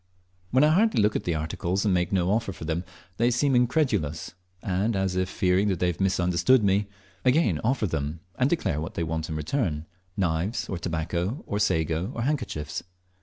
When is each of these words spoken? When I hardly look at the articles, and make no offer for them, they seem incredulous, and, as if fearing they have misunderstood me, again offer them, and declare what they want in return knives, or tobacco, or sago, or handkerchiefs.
When 0.49 0.63
I 0.63 0.69
hardly 0.69 0.99
look 0.99 1.15
at 1.15 1.25
the 1.25 1.35
articles, 1.35 1.85
and 1.85 1.93
make 1.93 2.11
no 2.11 2.31
offer 2.31 2.51
for 2.51 2.65
them, 2.65 2.83
they 3.17 3.29
seem 3.29 3.55
incredulous, 3.55 4.33
and, 4.63 4.95
as 4.95 5.15
if 5.15 5.29
fearing 5.29 5.67
they 5.67 5.85
have 5.85 6.01
misunderstood 6.01 6.63
me, 6.63 6.87
again 7.23 7.59
offer 7.63 7.85
them, 7.85 8.19
and 8.33 8.49
declare 8.49 8.81
what 8.81 8.95
they 8.95 9.03
want 9.03 9.29
in 9.29 9.35
return 9.35 9.85
knives, 10.17 10.67
or 10.67 10.79
tobacco, 10.79 11.43
or 11.45 11.59
sago, 11.59 12.11
or 12.15 12.23
handkerchiefs. 12.23 12.81